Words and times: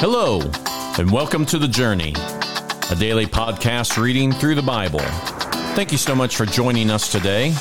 Hello, 0.00 0.40
and 0.98 1.12
welcome 1.12 1.44
to 1.44 1.58
The 1.58 1.68
Journey, 1.68 2.14
a 2.90 2.96
daily 2.98 3.26
podcast 3.26 4.02
reading 4.02 4.32
through 4.32 4.54
the 4.54 4.62
Bible. 4.62 5.00
Thank 5.74 5.92
you 5.92 5.98
so 5.98 6.14
much 6.14 6.36
for 6.36 6.46
joining 6.46 6.90
us 6.90 7.12
today. 7.12 7.52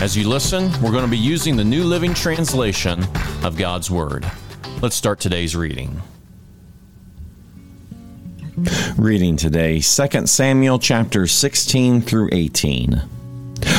As 0.00 0.16
you 0.16 0.26
listen, 0.26 0.72
we're 0.80 0.92
going 0.92 1.04
to 1.04 1.10
be 1.10 1.18
using 1.18 1.58
the 1.58 1.64
New 1.64 1.84
Living 1.84 2.14
Translation 2.14 3.04
of 3.44 3.58
God's 3.58 3.90
Word. 3.90 4.24
Let's 4.80 4.96
start 4.96 5.20
today's 5.20 5.54
reading. 5.54 6.00
Reading 8.96 9.36
today, 9.36 9.80
2 9.80 10.26
Samuel 10.26 10.78
chapter 10.78 11.26
16 11.26 12.00
through 12.00 12.30
18. 12.32 12.92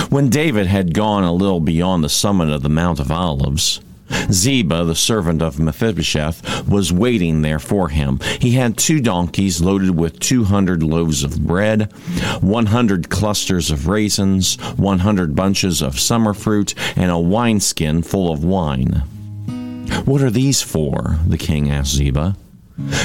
When 0.10 0.30
David 0.30 0.68
had 0.68 0.94
gone 0.94 1.24
a 1.24 1.34
little 1.34 1.60
beyond 1.60 2.04
the 2.04 2.10
summit 2.10 2.50
of 2.50 2.62
the 2.62 2.70
Mount 2.70 3.00
of 3.00 3.10
Olives, 3.10 3.82
Ziba, 4.32 4.84
the 4.86 4.96
servant 4.96 5.42
of 5.42 5.60
Mephibosheth, 5.60 6.68
was 6.68 6.94
waiting 6.94 7.42
there 7.42 7.60
for 7.60 7.89
him. 7.89 8.20
He 8.39 8.52
had 8.52 8.78
two 8.78 9.00
donkeys 9.00 9.61
loaded 9.61 9.97
with 9.97 10.20
200 10.20 10.83
loaves 10.83 11.24
of 11.24 11.46
bread, 11.46 11.92
100 12.42 13.10
clusters 13.10 13.71
of 13.71 13.88
raisins, 13.88 14.56
100 14.78 15.36
bunches 15.36 15.82
of 15.82 16.00
summer 16.00 16.33
fruit, 16.33 16.75
and 16.96 17.11
a 17.11 17.19
wineskin 17.19 18.04
full 18.04 18.32
of 18.32 18.43
wine. 18.43 19.04
What 20.06 20.21
are 20.21 20.32
these 20.32 20.61
for? 20.61 21.18
the 21.28 21.38
king 21.38 21.69
asked 21.69 21.91
Ziba. 21.91 22.36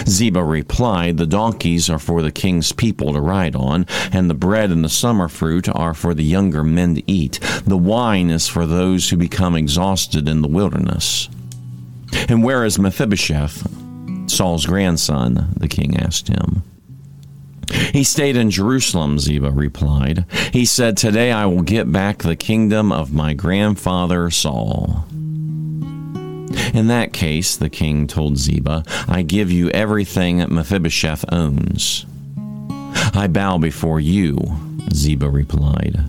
Ziba 0.06 0.42
replied, 0.42 1.16
The 1.16 1.26
donkeys 1.26 1.88
are 1.90 1.98
for 1.98 2.22
the 2.22 2.32
king's 2.32 2.72
people 2.72 3.12
to 3.12 3.20
ride 3.20 3.56
on, 3.56 3.86
and 4.12 4.28
the 4.28 4.34
bread 4.34 4.70
and 4.70 4.84
the 4.84 4.88
summer 4.88 5.28
fruit 5.28 5.68
are 5.68 5.94
for 5.94 6.14
the 6.14 6.24
younger 6.24 6.64
men 6.64 6.94
to 6.96 7.10
eat. 7.10 7.40
The 7.64 7.76
wine 7.76 8.30
is 8.30 8.48
for 8.48 8.66
those 8.66 9.08
who 9.08 9.16
become 9.16 9.56
exhausted 9.56 10.28
in 10.28 10.42
the 10.42 10.48
wilderness. 10.48 11.28
And 12.28 12.44
where 12.44 12.64
is 12.64 12.78
Mephibosheth, 12.78 13.66
Saul's 14.30 14.66
grandson? 14.66 15.54
the 15.56 15.68
king 15.68 15.96
asked 15.98 16.28
him. 16.28 16.62
He 17.92 18.04
stayed 18.04 18.36
in 18.36 18.50
Jerusalem, 18.50 19.18
Ziba 19.18 19.50
replied. 19.50 20.26
He 20.52 20.64
said, 20.64 20.96
Today 20.96 21.32
I 21.32 21.46
will 21.46 21.62
get 21.62 21.90
back 21.90 22.18
the 22.18 22.36
kingdom 22.36 22.92
of 22.92 23.12
my 23.12 23.34
grandfather 23.34 24.30
Saul. 24.30 25.06
In 26.72 26.86
that 26.88 27.12
case, 27.12 27.56
the 27.56 27.70
king 27.70 28.06
told 28.06 28.38
Ziba, 28.38 28.84
I 29.08 29.22
give 29.22 29.50
you 29.50 29.70
everything 29.70 30.38
Mephibosheth 30.38 31.24
owns. 31.32 32.06
I 33.14 33.28
bow 33.28 33.58
before 33.58 34.00
you, 34.00 34.38
Ziba 34.92 35.28
replied. 35.28 36.04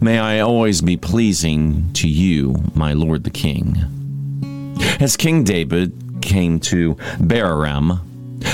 May 0.00 0.18
I 0.18 0.40
always 0.40 0.80
be 0.80 0.96
pleasing 0.96 1.92
to 1.94 2.08
you, 2.08 2.56
my 2.74 2.92
lord 2.92 3.24
the 3.24 3.30
king. 3.30 3.78
As 5.00 5.16
King 5.16 5.44
David 5.44 5.92
came 6.22 6.60
to 6.60 6.94
Bahurim, 7.18 8.00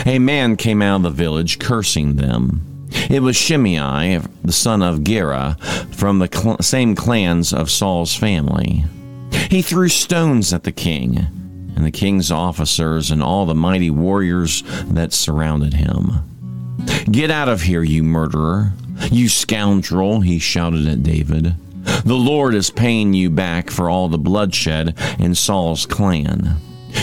a 0.06 0.18
man 0.18 0.56
came 0.56 0.82
out 0.82 0.96
of 0.96 1.02
the 1.02 1.10
village 1.10 1.58
cursing 1.58 2.16
them. 2.16 2.88
It 3.08 3.22
was 3.22 3.36
Shimei, 3.36 4.20
the 4.42 4.52
son 4.52 4.82
of 4.82 5.04
Gera, 5.04 5.56
from 5.90 6.18
the 6.18 6.28
cl- 6.32 6.58
same 6.60 6.94
clans 6.94 7.52
of 7.52 7.70
Saul's 7.70 8.14
family. 8.14 8.84
He 9.32 9.62
threw 9.62 9.88
stones 9.88 10.52
at 10.52 10.64
the 10.64 10.72
king 10.72 11.18
and 11.76 11.84
the 11.84 11.90
king's 11.90 12.30
officers 12.30 13.10
and 13.10 13.22
all 13.22 13.46
the 13.46 13.54
mighty 13.54 13.90
warriors 13.90 14.62
that 14.86 15.12
surrounded 15.12 15.74
him. 15.74 16.12
Get 17.10 17.30
out 17.30 17.48
of 17.48 17.62
here, 17.62 17.82
you 17.82 18.02
murderer! 18.02 18.72
You 19.10 19.28
scoundrel! 19.28 20.20
he 20.20 20.38
shouted 20.38 20.86
at 20.86 21.02
David. 21.02 21.54
The 22.04 22.14
Lord 22.14 22.54
is 22.54 22.70
paying 22.70 23.14
you 23.14 23.30
back 23.30 23.70
for 23.70 23.88
all 23.88 24.08
the 24.08 24.18
bloodshed 24.18 24.94
in 25.18 25.34
Saul's 25.34 25.86
clan. 25.86 26.56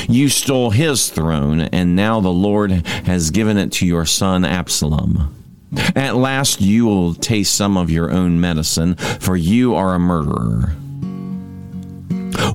You 0.07 0.29
stole 0.29 0.69
his 0.69 1.09
throne, 1.09 1.61
and 1.61 1.95
now 1.95 2.19
the 2.19 2.29
Lord 2.29 2.71
has 2.71 3.31
given 3.31 3.57
it 3.57 3.71
to 3.73 3.85
your 3.85 4.05
son 4.05 4.45
Absalom. 4.45 5.33
At 5.95 6.15
last 6.15 6.61
you 6.61 6.85
will 6.85 7.13
taste 7.13 7.55
some 7.55 7.77
of 7.77 7.89
your 7.89 8.11
own 8.11 8.39
medicine, 8.39 8.95
for 8.95 9.35
you 9.35 9.75
are 9.75 9.95
a 9.95 9.99
murderer. 9.99 10.75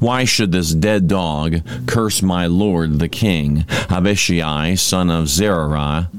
Why 0.02 0.24
should 0.24 0.50
this 0.50 0.74
dead 0.74 1.06
dog 1.06 1.60
curse 1.86 2.22
my 2.22 2.46
lord 2.46 2.98
the 2.98 3.08
king? 3.08 3.64
Abishai, 3.88 4.74
son 4.74 5.10
of 5.10 5.28
Zeruiah, 5.28 6.10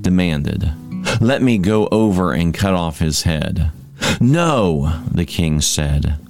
demanded. 0.00 0.72
Let 1.20 1.42
me 1.42 1.58
go 1.58 1.88
over 1.90 2.32
and 2.32 2.54
cut 2.54 2.74
off 2.74 3.00
his 3.00 3.24
head. 3.24 3.72
No, 4.20 5.02
the 5.10 5.24
king 5.24 5.60
said. 5.60 6.20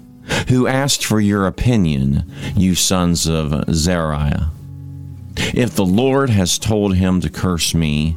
Who 0.49 0.67
asked 0.67 1.05
for 1.05 1.21
your 1.21 1.47
opinion, 1.47 2.33
you 2.57 2.75
sons 2.75 3.27
of 3.27 3.63
Zeruiah? 3.75 4.51
If 5.37 5.75
the 5.75 5.85
Lord 5.85 6.31
has 6.31 6.59
told 6.59 6.97
him 6.97 7.21
to 7.21 7.29
curse 7.29 7.75
me, 7.75 8.17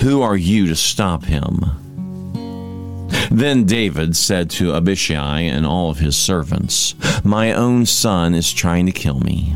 who 0.00 0.20
are 0.20 0.36
you 0.36 0.66
to 0.66 0.74
stop 0.74 1.26
him? 1.26 1.60
Then 3.30 3.64
David 3.64 4.16
said 4.16 4.50
to 4.50 4.74
Abishai 4.74 5.40
and 5.40 5.66
all 5.66 5.90
of 5.90 5.98
his 5.98 6.16
servants, 6.16 6.94
My 7.24 7.52
own 7.52 7.86
son 7.86 8.34
is 8.34 8.52
trying 8.52 8.86
to 8.86 8.92
kill 8.92 9.20
me. 9.20 9.54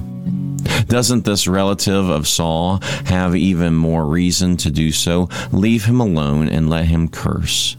Doesn't 0.88 1.25
this 1.25 1.49
relative 1.49 2.09
of 2.09 2.28
Saul 2.28 2.78
have 3.06 3.34
even 3.34 3.75
more 3.75 4.06
reason 4.06 4.56
to 4.59 4.71
do 4.71 4.93
so? 4.93 5.28
Leave 5.53 5.84
him 5.84 6.00
alone 6.00 6.49
and 6.49 6.71
let 6.71 6.87
him 6.87 7.09
curse, 7.09 7.77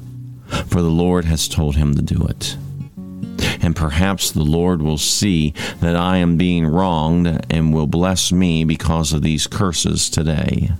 for 0.68 0.82
the 0.82 0.90
Lord 0.90 1.26
has 1.26 1.48
told 1.48 1.76
him 1.76 1.96
to 1.96 2.02
do 2.02 2.26
it. 2.26 2.58
And 3.62 3.76
perhaps 3.76 4.32
the 4.32 4.44
Lord 4.44 4.82
will 4.82 4.98
see 4.98 5.54
that 5.80 5.96
I 5.96 6.18
am 6.18 6.38
being 6.38 6.66
wronged 6.66 7.46
and 7.50 7.74
will 7.74 7.88
bless 7.88 8.32
me 8.32 8.64
because 8.64 9.14
of 9.14 9.22
these 9.22 9.48
curses 9.48 10.10
today. 10.10 10.72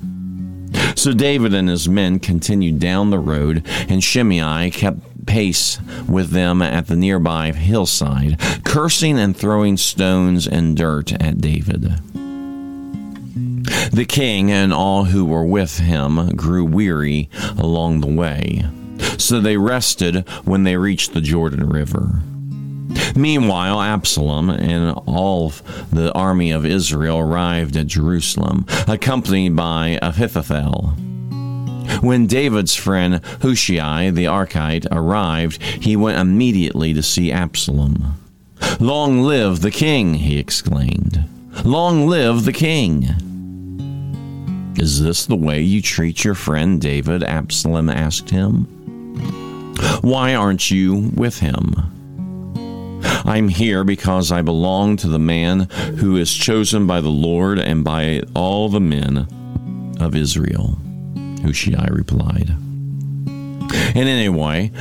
So 0.98 1.14
David 1.14 1.54
and 1.54 1.70
his 1.70 1.88
men 1.88 2.18
continued 2.18 2.80
down 2.80 3.12
the 3.12 3.20
road, 3.20 3.64
and 3.88 4.04
Shimei 4.04 4.72
kept 4.72 5.28
pace 5.28 5.80
with 6.10 6.32
them 6.32 6.60
at 6.64 6.88
the 6.88 6.96
nearby 6.96 7.52
hillside, 7.52 8.40
cursing 8.64 9.20
and 9.20 9.38
throwing 9.38 9.78
stones 9.78 10.48
and 10.48 10.76
dirt 10.76 11.14
at 11.14 11.40
David. 11.40 11.84
The 13.92 14.06
king 14.10 14.52
and 14.52 14.74
all 14.74 15.06
who 15.06 15.24
were 15.24 15.46
with 15.46 15.78
him 15.78 16.30
grew 16.36 16.66
weary 16.66 17.30
along 17.58 18.02
the 18.02 18.08
way, 18.08 18.66
so 19.20 19.40
they 19.40 19.58
rested 19.58 20.28
when 20.46 20.64
they 20.64 20.78
reached 20.78 21.14
the 21.14 21.22
Jordan 21.22 21.70
River. 21.70 22.22
Meanwhile, 23.16 23.82
Absalom 23.82 24.50
and 24.50 24.92
all 25.06 25.54
the 25.92 26.12
army 26.14 26.52
of 26.52 26.66
Israel 26.66 27.20
arrived 27.20 27.76
at 27.76 27.88
Jerusalem, 27.88 28.66
accompanied 28.88 29.56
by 29.56 30.00
Ahithophel. 30.02 30.94
When 32.02 32.28
David's 32.28 32.76
friend 32.76 33.22
Hushai 33.42 34.12
the 34.12 34.26
Archite 34.26 34.88
arrived, 34.92 35.62
he 35.62 35.96
went 35.96 36.20
immediately 36.20 36.94
to 36.94 37.02
see 37.02 37.32
Absalom. 37.32 38.18
Long 38.80 39.22
live 39.22 39.62
the 39.62 39.72
king, 39.72 40.16
he 40.16 40.38
exclaimed. 40.38 41.28
Long 41.66 42.08
live 42.08 42.46
the 42.46 42.54
king. 42.54 43.08
Is 44.78 45.02
this 45.02 45.26
the 45.26 45.36
way 45.36 45.62
you 45.62 45.82
treat 45.82 46.24
your 46.24 46.36
friend 46.36 46.80
David? 46.80 47.24
Absalom 47.24 47.90
asked 47.90 48.30
him. 48.30 48.66
Why 50.02 50.36
aren't 50.36 50.70
you 50.70 51.12
with 51.16 51.40
him? 51.40 51.97
I'm 53.04 53.50
here 53.50 53.84
because 53.84 54.32
I 54.32 54.42
belong 54.42 54.98
to 54.98 55.08
the 55.08 55.20
man 55.20 55.62
who 55.98 56.18
is 56.18 56.34
chosen 56.34 56.88
by 56.88 57.02
the 57.02 57.10
Lord 57.10 57.60
and 57.60 57.84
by 57.84 58.22
all 58.36 58.70
the 58.70 58.80
men 58.80 59.28
of 60.00 60.16
Israel. 60.16 60.78
Hushai 61.44 61.88
replied. 61.92 62.50
And 62.50 63.98
anyway, 63.98 64.72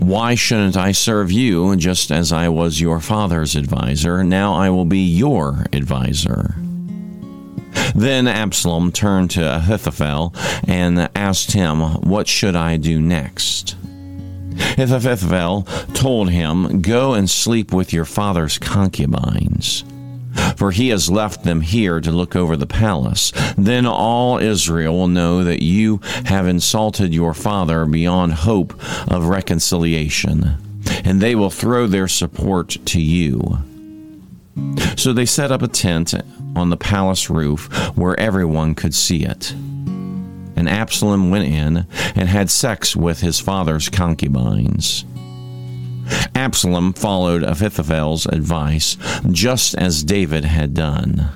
why 0.00 0.34
shouldn't 0.34 0.76
I 0.76 0.92
serve 0.92 1.30
you 1.30 1.76
just 1.76 2.10
as 2.10 2.32
I 2.32 2.48
was 2.48 2.80
your 2.80 3.00
father's 3.00 3.54
advisor? 3.54 4.24
Now 4.24 4.54
I 4.54 4.70
will 4.70 4.84
be 4.84 5.00
your 5.00 5.66
advisor. 5.72 6.54
Then 7.94 8.26
Absalom 8.26 8.92
turned 8.92 9.30
to 9.32 9.56
Ahithophel 9.56 10.34
and 10.66 11.10
asked 11.14 11.52
him, 11.52 11.80
What 12.02 12.28
should 12.28 12.56
I 12.56 12.76
do 12.76 13.00
next? 13.00 13.76
Ahithophel 14.78 15.62
told 15.94 16.30
him, 16.30 16.80
Go 16.80 17.14
and 17.14 17.28
sleep 17.28 17.72
with 17.72 17.92
your 17.92 18.04
father's 18.04 18.58
concubines, 18.58 19.84
for 20.56 20.70
he 20.70 20.88
has 20.88 21.10
left 21.10 21.44
them 21.44 21.60
here 21.60 22.00
to 22.00 22.10
look 22.10 22.34
over 22.34 22.56
the 22.56 22.66
palace. 22.66 23.32
Then 23.56 23.86
all 23.86 24.38
Israel 24.38 24.96
will 24.96 25.08
know 25.08 25.44
that 25.44 25.62
you 25.62 25.98
have 26.26 26.46
insulted 26.46 27.12
your 27.12 27.34
father 27.34 27.84
beyond 27.84 28.34
hope 28.34 28.72
of 29.08 29.26
reconciliation, 29.26 30.56
and 31.04 31.20
they 31.20 31.34
will 31.34 31.50
throw 31.50 31.86
their 31.86 32.08
support 32.08 32.76
to 32.86 33.00
you. 33.00 33.58
So 34.96 35.12
they 35.12 35.26
set 35.26 35.52
up 35.52 35.62
a 35.62 35.68
tent 35.68 36.14
on 36.56 36.70
the 36.70 36.76
palace 36.76 37.30
roof 37.30 37.68
where 37.96 38.18
everyone 38.18 38.74
could 38.74 38.94
see 38.94 39.24
it 39.24 39.54
and 40.60 40.68
Absalom 40.68 41.30
went 41.30 41.46
in 41.46 41.86
and 42.14 42.28
had 42.28 42.50
sex 42.50 42.94
with 42.94 43.22
his 43.22 43.40
father's 43.40 43.88
concubines. 43.88 45.06
Absalom 46.34 46.92
followed 46.92 47.42
Ahithophel's 47.42 48.26
advice 48.26 48.98
just 49.30 49.74
as 49.76 50.04
David 50.04 50.44
had 50.44 50.74
done. 50.74 51.30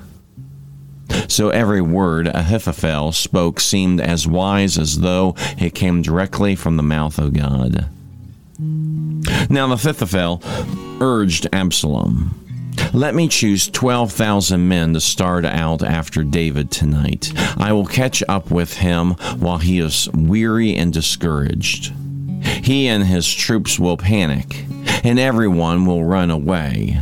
So 1.27 1.49
every 1.49 1.81
word 1.81 2.27
Ahithophel 2.27 3.13
spoke 3.13 3.59
seemed 3.59 3.99
as 3.99 4.27
wise 4.27 4.77
as 4.77 4.99
though 4.99 5.33
it 5.57 5.73
came 5.73 6.03
directly 6.03 6.55
from 6.55 6.77
the 6.77 6.83
mouth 6.83 7.17
of 7.17 7.33
God. 7.33 7.89
Now 8.59 9.71
Ahithophel 9.71 10.39
urged 11.01 11.47
Absalom, 11.51 12.44
Let 12.95 13.13
me 13.13 13.27
choose 13.27 13.67
12,000 13.67 14.69
men 14.69 14.93
to 14.93 15.01
start 15.01 15.43
out 15.43 15.83
after 15.83 16.23
David 16.23 16.71
tonight. 16.71 17.33
I 17.57 17.73
will 17.73 17.85
catch 17.85 18.23
up 18.29 18.49
with 18.49 18.77
him 18.77 19.15
while 19.37 19.57
he 19.57 19.79
is 19.79 20.07
weary 20.13 20.77
and 20.77 20.93
discouraged. 20.93 21.91
He 22.63 22.87
and 22.87 23.03
his 23.03 23.31
troops 23.31 23.77
will 23.77 23.97
panic, 23.97 24.63
and 25.03 25.19
everyone 25.19 25.85
will 25.85 26.05
run 26.05 26.31
away. 26.31 27.01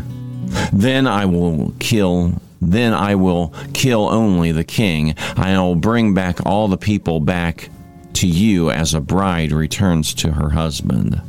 Then 0.74 1.06
I 1.06 1.25
will 1.25 1.75
kill 1.78 2.42
then 2.60 2.94
I 2.94 3.13
will 3.13 3.54
kill 3.74 4.10
only 4.10 4.51
the 4.51 4.63
king. 4.63 5.13
I 5.38 5.60
will 5.60 5.75
bring 5.75 6.16
back 6.16 6.44
all 6.44 6.69
the 6.69 6.78
people 6.78 7.19
back 7.19 7.69
to 8.13 8.28
you 8.28 8.72
as 8.72 8.96
a 8.96 9.01
bride 9.01 9.51
returns 9.51 10.16
to 10.16 10.31
her 10.31 10.50
husband. 10.50 11.22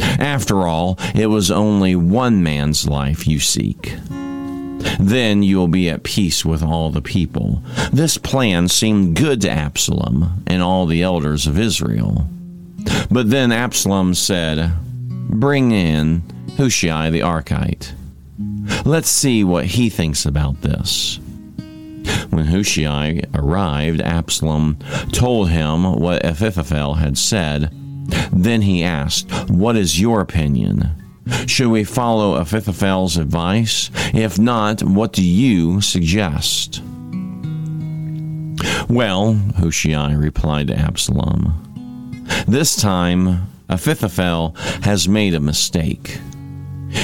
After 0.00 0.66
all, 0.66 0.98
it 1.14 1.26
was 1.26 1.50
only 1.50 1.96
one 1.96 2.42
man's 2.42 2.88
life 2.88 3.26
you 3.26 3.38
seek. 3.38 3.96
Then 4.98 5.42
you 5.42 5.56
will 5.56 5.68
be 5.68 5.88
at 5.88 6.04
peace 6.04 6.44
with 6.44 6.62
all 6.62 6.90
the 6.90 7.02
people. 7.02 7.62
This 7.92 8.18
plan 8.18 8.68
seemed 8.68 9.16
good 9.16 9.40
to 9.42 9.50
Absalom 9.50 10.42
and 10.46 10.62
all 10.62 10.86
the 10.86 11.02
elders 11.02 11.46
of 11.46 11.58
Israel. 11.58 12.28
But 13.10 13.30
then 13.30 13.52
Absalom 13.52 14.14
said, 14.14 14.72
Bring 15.28 15.72
in 15.72 16.22
Hushai 16.56 17.10
the 17.10 17.20
Archite. 17.20 17.92
Let's 18.84 19.08
see 19.08 19.44
what 19.44 19.66
he 19.66 19.90
thinks 19.90 20.24
about 20.26 20.62
this. 20.62 21.18
When 22.30 22.46
Hushai 22.46 23.22
arrived, 23.34 24.00
Absalom 24.00 24.78
told 25.12 25.50
him 25.50 25.84
what 25.98 26.24
Ahithophel 26.24 26.94
had 26.94 27.18
said. 27.18 27.72
Then 28.32 28.62
he 28.62 28.82
asked, 28.82 29.30
What 29.48 29.76
is 29.76 30.00
your 30.00 30.20
opinion? 30.20 30.90
Should 31.46 31.68
we 31.68 31.84
follow 31.84 32.36
Ahithophel's 32.36 33.16
advice? 33.16 33.90
If 34.14 34.38
not, 34.38 34.82
what 34.82 35.12
do 35.12 35.24
you 35.24 35.80
suggest? 35.80 36.82
Well, 38.88 39.34
Hushai 39.58 40.12
replied 40.14 40.68
to 40.68 40.78
Absalom, 40.78 41.62
this 42.46 42.76
time 42.76 43.48
Ahithophel 43.68 44.54
has 44.82 45.08
made 45.08 45.34
a 45.34 45.40
mistake. 45.40 46.18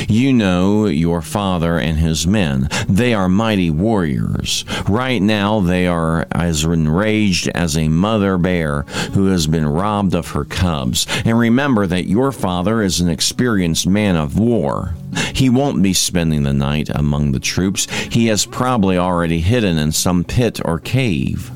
You 0.08 0.32
know 0.32 0.86
your 0.86 1.22
father 1.22 1.78
and 1.78 1.98
his 1.98 2.26
men. 2.26 2.68
They 2.88 3.14
are 3.14 3.28
mighty 3.28 3.70
warriors. 3.70 4.64
Right 4.88 5.20
now, 5.20 5.60
they 5.60 5.86
are 5.86 6.26
as 6.32 6.64
enraged 6.64 7.48
as 7.48 7.76
a 7.76 7.88
mother 7.88 8.38
bear 8.38 8.82
who 9.12 9.26
has 9.26 9.46
been 9.46 9.66
robbed 9.66 10.14
of 10.14 10.28
her 10.30 10.44
cubs. 10.44 11.06
And 11.24 11.38
remember 11.38 11.86
that 11.86 12.06
your 12.06 12.32
father 12.32 12.82
is 12.82 13.00
an 13.00 13.08
experienced 13.08 13.86
man 13.86 14.16
of 14.16 14.38
war. 14.38 14.94
He 15.34 15.48
won't 15.48 15.82
be 15.82 15.92
spending 15.92 16.42
the 16.42 16.52
night 16.52 16.88
among 16.90 17.32
the 17.32 17.40
troops. 17.40 17.90
He 17.90 18.26
has 18.26 18.46
probably 18.46 18.98
already 18.98 19.40
hidden 19.40 19.78
in 19.78 19.92
some 19.92 20.24
pit 20.24 20.60
or 20.64 20.78
cave. 20.78 21.50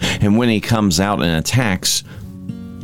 And 0.00 0.36
when 0.36 0.48
he 0.48 0.60
comes 0.60 1.00
out 1.00 1.22
and 1.22 1.38
attacks, 1.38 2.04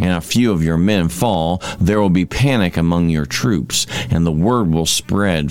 and 0.00 0.12
a 0.12 0.20
few 0.20 0.52
of 0.52 0.62
your 0.62 0.78
men 0.78 1.08
fall, 1.08 1.62
there 1.80 2.00
will 2.00 2.10
be 2.10 2.24
panic 2.24 2.76
among 2.76 3.08
your 3.08 3.26
troops, 3.26 3.86
and 4.10 4.26
the 4.26 4.32
word 4.32 4.72
will 4.72 4.86
spread 4.86 5.50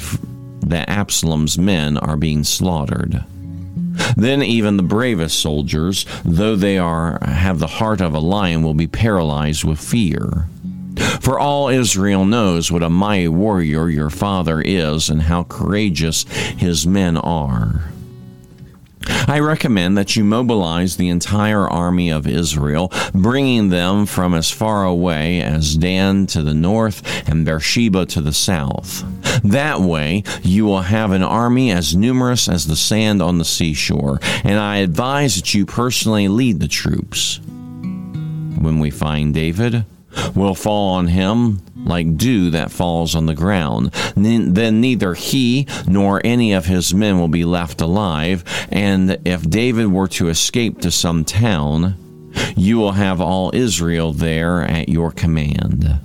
that 0.62 0.90
Absalom's 0.90 1.58
men 1.58 1.98
are 1.98 2.18
being 2.18 2.44
slaughtered. 2.44 3.24
Then 4.16 4.42
even 4.42 4.78
the 4.78 4.84
bravest 4.84 5.40
soldiers, 5.40 6.06
though 6.24 6.56
they 6.56 6.78
are 6.78 7.20
have 7.24 7.60
the 7.60 7.68
heart 7.68 8.02
of 8.02 8.14
a 8.14 8.20
lion, 8.20 8.64
will 8.64 8.74
be 8.74 8.88
paralyzed 8.88 9.64
with 9.64 9.80
fear. 9.80 10.48
For 11.22 11.40
all 11.40 11.70
Israel 11.70 12.26
knows 12.26 12.72
what 12.72 12.84
a 12.84 12.90
mighty 12.90 13.28
warrior 13.28 13.90
your 13.90 14.10
father 14.10 14.62
is 14.62 15.10
and 15.10 15.24
how 15.24 15.44
courageous 15.44 16.24
his 16.24 16.86
men 16.86 17.18
are. 17.18 17.92
I 19.28 19.40
recommend 19.40 19.98
that 19.98 20.16
you 20.16 20.24
mobilize 20.24 20.98
the 20.98 21.10
entire 21.10 21.68
army 21.68 22.10
of 22.10 22.28
Israel, 22.28 22.92
bringing 23.14 23.70
them 23.70 24.06
from 24.06 24.34
as 24.34 24.52
far 24.52 24.84
away 24.84 25.42
as 25.42 25.78
Dan 25.78 26.28
to 26.28 26.42
the 26.42 26.54
north 26.54 27.02
and 27.30 27.46
Beersheba 27.46 28.06
to 28.08 28.22
the 28.22 28.34
south. 28.34 29.04
That 29.44 29.80
way, 29.82 30.24
you 30.44 30.66
will 30.66 30.82
have 30.82 31.12
an 31.12 31.24
army 31.24 31.72
as 31.72 31.96
numerous 31.96 32.48
as 32.48 32.68
the 32.68 32.76
sand 32.76 33.22
on 33.22 33.38
the 33.38 33.46
seashore, 33.46 34.20
and 34.44 34.60
I 34.60 34.78
advise 34.78 35.36
that 35.36 35.54
you 35.54 35.66
personally 35.66 36.28
lead 36.28 36.60
the 36.60 36.68
troops. 36.68 37.40
When 38.60 38.80
we 38.80 38.92
find 38.92 39.34
David, 39.34 39.86
we'll 40.36 40.56
fall 40.56 40.94
on 40.94 41.08
him 41.08 41.62
like 41.76 42.18
dew 42.18 42.52
that 42.52 42.72
falls 42.72 43.16
on 43.16 43.26
the 43.26 43.34
ground. 43.34 43.92
Then 44.16 44.82
neither 44.82 45.14
he 45.14 45.68
nor 45.88 46.22
any 46.24 46.54
of 46.54 46.66
his 46.66 46.94
men 46.94 47.20
will 47.20 47.28
be 47.28 47.46
left 47.46 47.82
alive. 47.82 48.44
And 48.72 49.20
if 49.26 49.50
David 49.50 49.88
were 49.88 50.08
to 50.10 50.30
escape 50.30 50.82
to 50.82 50.92
some 50.92 51.26
town, 51.26 51.96
you 52.56 52.78
will 52.78 52.94
have 52.94 53.20
all 53.20 53.52
Israel 53.54 54.14
there 54.14 54.62
at 54.62 54.90
your 54.90 55.12
command. 55.12 56.00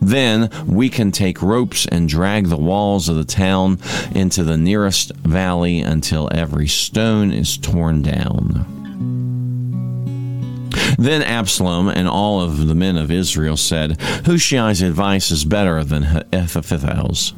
Then 0.00 0.50
we 0.66 0.88
can 0.88 1.10
take 1.12 1.42
ropes 1.42 1.86
and 1.86 2.08
drag 2.08 2.46
the 2.46 2.56
walls 2.56 3.08
of 3.08 3.16
the 3.16 3.24
town 3.24 3.78
into 4.14 4.42
the 4.44 4.56
nearest 4.56 5.14
valley 5.16 5.80
until 5.80 6.28
every 6.32 6.68
stone 6.68 7.32
is 7.32 7.58
torn 7.58 8.02
down. 8.02 8.73
Then 10.98 11.22
Absalom 11.22 11.88
and 11.88 12.08
all 12.08 12.40
of 12.40 12.66
the 12.66 12.74
men 12.74 12.96
of 12.96 13.10
Israel 13.10 13.56
said, 13.56 14.00
Hushai's 14.24 14.82
advice 14.82 15.30
is 15.30 15.44
better 15.44 15.84
than 15.84 16.24
Ahithophel's. 16.32 17.34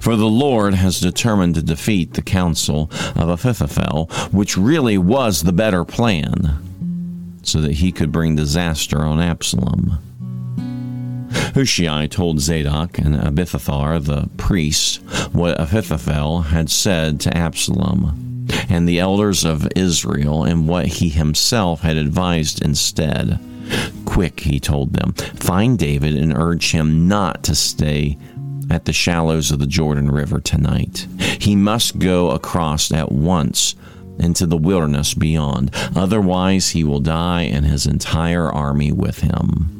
For 0.00 0.16
the 0.16 0.26
Lord 0.26 0.74
has 0.74 1.00
determined 1.00 1.54
to 1.54 1.62
defeat 1.62 2.14
the 2.14 2.22
counsel 2.22 2.90
of 3.16 3.28
Ahithophel, 3.28 4.06
which 4.30 4.56
really 4.56 4.98
was 4.98 5.42
the 5.42 5.52
better 5.52 5.84
plan, 5.84 7.38
so 7.42 7.60
that 7.60 7.72
he 7.72 7.92
could 7.92 8.12
bring 8.12 8.36
disaster 8.36 9.00
on 9.00 9.20
Absalom. 9.20 9.98
Hushai 11.54 12.06
told 12.06 12.40
Zadok 12.40 12.98
and 12.98 13.16
Abiathar 13.16 13.98
the 13.98 14.28
priests 14.36 14.96
what 15.32 15.60
Ahithophel 15.60 16.42
had 16.42 16.70
said 16.70 17.20
to 17.20 17.36
Absalom 17.36 18.29
and 18.70 18.88
the 18.88 19.00
elders 19.00 19.44
of 19.44 19.68
Israel 19.74 20.44
and 20.44 20.68
what 20.68 20.86
he 20.86 21.08
himself 21.08 21.80
had 21.80 21.96
advised 21.96 22.62
instead. 22.62 23.38
Quick, 24.04 24.40
he 24.40 24.58
told 24.58 24.92
them, 24.92 25.12
find 25.12 25.78
David 25.78 26.16
and 26.16 26.36
urge 26.36 26.72
him 26.72 27.08
not 27.08 27.42
to 27.44 27.54
stay 27.54 28.16
at 28.70 28.84
the 28.84 28.92
shallows 28.92 29.50
of 29.50 29.58
the 29.58 29.66
Jordan 29.66 30.10
River 30.10 30.40
tonight. 30.40 31.06
He 31.18 31.56
must 31.56 31.98
go 31.98 32.30
across 32.30 32.92
at 32.92 33.10
once 33.10 33.74
into 34.18 34.46
the 34.46 34.56
wilderness 34.56 35.14
beyond. 35.14 35.70
Otherwise, 35.96 36.70
he 36.70 36.84
will 36.84 37.00
die 37.00 37.42
and 37.42 37.66
his 37.66 37.86
entire 37.86 38.48
army 38.50 38.92
with 38.92 39.20
him. 39.20 39.76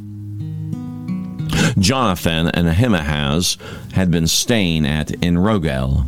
Jonathan 1.79 2.49
and 2.49 2.69
Ahimaaz 2.69 3.57
had 3.93 4.11
been 4.11 4.27
staying 4.27 4.87
at 4.87 5.09
Enrogel 5.09 6.07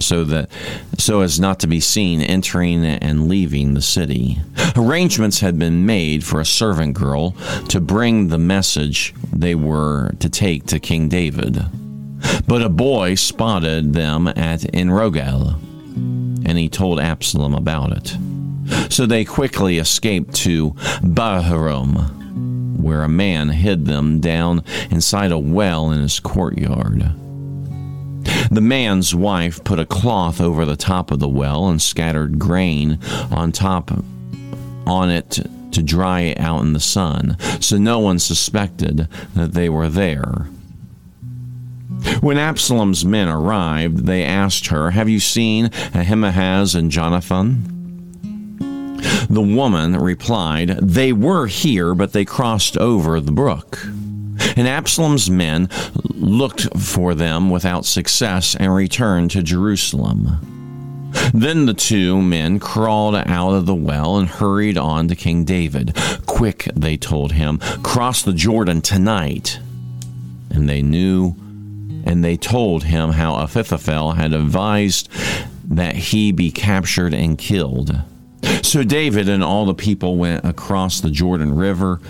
so 0.00 0.24
that 0.24 0.50
so 0.98 1.20
as 1.20 1.40
not 1.40 1.60
to 1.60 1.66
be 1.66 1.80
seen 1.80 2.20
entering 2.20 2.84
and 2.84 3.28
leaving 3.28 3.74
the 3.74 3.82
city. 3.82 4.38
Arrangements 4.76 5.40
had 5.40 5.58
been 5.58 5.86
made 5.86 6.24
for 6.24 6.40
a 6.40 6.46
servant 6.46 6.94
girl 6.94 7.32
to 7.68 7.80
bring 7.80 8.28
the 8.28 8.38
message 8.38 9.14
they 9.32 9.54
were 9.54 10.12
to 10.20 10.28
take 10.28 10.66
to 10.66 10.78
King 10.80 11.08
David. 11.08 11.64
But 12.46 12.62
a 12.62 12.68
boy 12.68 13.14
spotted 13.16 13.92
them 13.92 14.28
at 14.28 14.60
Enrogel, 14.72 15.54
and 16.46 16.58
he 16.58 16.68
told 16.68 17.00
Absalom 17.00 17.54
about 17.54 17.92
it. 17.92 18.16
So 18.90 19.06
they 19.06 19.24
quickly 19.24 19.78
escaped 19.78 20.34
to 20.36 20.70
Bahurim, 21.02 22.78
where 22.80 23.02
a 23.02 23.08
man 23.08 23.50
hid 23.50 23.84
them 23.86 24.20
down 24.20 24.64
inside 24.90 25.32
a 25.32 25.38
well 25.38 25.90
in 25.90 26.00
his 26.00 26.20
courtyard. 26.20 27.14
The 28.50 28.60
man's 28.60 29.14
wife 29.14 29.62
put 29.64 29.78
a 29.78 29.86
cloth 29.86 30.40
over 30.40 30.64
the 30.64 30.76
top 30.76 31.10
of 31.10 31.20
the 31.20 31.28
well 31.28 31.68
and 31.68 31.80
scattered 31.80 32.38
grain 32.38 32.98
on 33.30 33.52
top 33.52 33.90
on 34.86 35.10
it 35.10 35.40
to 35.72 35.82
dry 35.82 36.34
out 36.38 36.62
in 36.62 36.72
the 36.72 36.80
sun, 36.80 37.36
so 37.60 37.76
no 37.76 37.98
one 37.98 38.18
suspected 38.18 39.08
that 39.34 39.52
they 39.52 39.68
were 39.68 39.88
there. 39.88 40.46
When 42.20 42.38
Absalom's 42.38 43.04
men 43.04 43.28
arrived, 43.28 44.06
they 44.06 44.22
asked 44.24 44.66
her, 44.68 44.90
Have 44.90 45.08
you 45.08 45.20
seen 45.20 45.70
Ahimaaz 45.94 46.74
and 46.74 46.90
Jonathan? 46.90 47.70
The 49.28 49.42
woman 49.42 49.96
replied, 49.96 50.68
They 50.80 51.12
were 51.12 51.46
here, 51.46 51.94
but 51.94 52.12
they 52.12 52.24
crossed 52.24 52.76
over 52.76 53.20
the 53.20 53.32
brook. 53.32 53.86
And 54.56 54.68
Absalom's 54.68 55.30
men 55.30 55.68
looked 56.14 56.78
for 56.78 57.14
them 57.14 57.50
without 57.50 57.84
success 57.84 58.54
and 58.54 58.74
returned 58.74 59.30
to 59.32 59.42
Jerusalem. 59.42 61.10
Then 61.32 61.66
the 61.66 61.74
two 61.74 62.20
men 62.20 62.58
crawled 62.58 63.14
out 63.14 63.54
of 63.54 63.66
the 63.66 63.74
well 63.74 64.16
and 64.16 64.28
hurried 64.28 64.76
on 64.76 65.08
to 65.08 65.16
King 65.16 65.44
David. 65.44 65.96
Quick, 66.26 66.68
they 66.74 66.96
told 66.96 67.32
him, 67.32 67.58
cross 67.82 68.22
the 68.22 68.32
Jordan 68.32 68.80
tonight. 68.80 69.58
And 70.50 70.68
they 70.68 70.82
knew, 70.82 71.34
and 72.04 72.24
they 72.24 72.36
told 72.36 72.84
him 72.84 73.10
how 73.10 73.36
Ahithophel 73.36 74.12
had 74.12 74.32
advised 74.32 75.08
that 75.68 75.96
he 75.96 76.32
be 76.32 76.50
captured 76.50 77.14
and 77.14 77.38
killed. 77.38 77.96
So 78.62 78.82
David 78.82 79.28
and 79.28 79.42
all 79.42 79.66
the 79.66 79.74
people 79.74 80.16
went 80.16 80.44
across 80.44 81.00
the 81.00 81.10
Jordan 81.10 81.54
River 81.54 82.00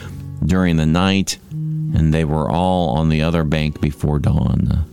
during 0.45 0.77
the 0.77 0.87
night, 0.87 1.39
and 1.95 2.13
they 2.13 2.25
were 2.25 2.51
all 2.51 2.91
on 2.91 3.09
the 3.09 3.23
other 3.23 3.45
bank 3.45 3.81
before 3.81 4.19
dawn. 4.19 4.85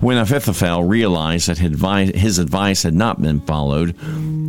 When 0.00 0.16
Ahithophel 0.16 0.84
realized 0.84 1.48
that 1.48 1.58
his 1.58 2.38
advice 2.38 2.82
had 2.82 2.94
not 2.94 3.20
been 3.22 3.40
followed, 3.40 3.94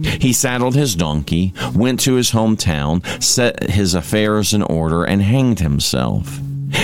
he 0.03 0.33
saddled 0.33 0.75
his 0.75 0.95
donkey, 0.95 1.53
went 1.75 1.99
to 2.01 2.15
his 2.15 2.31
hometown, 2.31 3.03
set 3.21 3.69
his 3.69 3.93
affairs 3.93 4.53
in 4.53 4.63
order, 4.63 5.03
and 5.03 5.21
hanged 5.21 5.59
himself. 5.59 6.39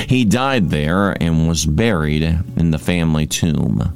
He 0.07 0.23
died 0.23 0.69
there 0.69 1.11
and 1.21 1.47
was 1.47 1.65
buried 1.65 2.23
in 2.55 2.71
the 2.71 2.77
family 2.77 3.25
tomb. 3.25 3.95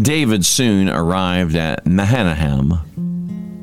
David 0.00 0.44
soon 0.44 0.88
arrived 0.88 1.56
at 1.56 1.84
Mahanaim, 1.86 2.74